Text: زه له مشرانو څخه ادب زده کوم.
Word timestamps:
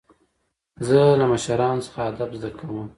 زه 0.87 0.99
له 1.19 1.25
مشرانو 1.33 1.85
څخه 1.87 1.99
ادب 2.09 2.29
زده 2.39 2.49
کوم. 2.57 2.87